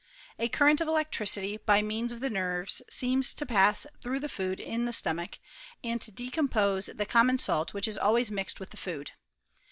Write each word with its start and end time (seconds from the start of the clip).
A 0.39 0.49
current 0.49 0.81
of 0.81 0.87
electricity, 0.87 1.57
by 1.57 1.83
means 1.83 2.11
of 2.11 2.21
the 2.21 2.29
nerves, 2.31 2.81
seems 2.89 3.35
to 3.35 3.45
pass 3.45 3.85
through 4.01 4.19
the 4.19 4.29
food 4.29 4.59
in 4.59 4.85
the 4.85 4.93
stomach, 4.93 5.37
and 5.83 6.01
to 6.01 6.09
de 6.11 6.31
compose 6.31 6.87
the 6.87 7.05
common 7.05 7.37
salt 7.37 7.75
which 7.75 7.87
is 7.87 7.99
always 7.99 8.31
mixed 8.31 8.59
with 8.59 8.71
the 8.71 8.77
food. 8.77 9.11